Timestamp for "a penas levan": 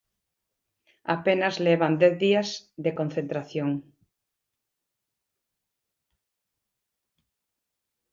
1.13-1.93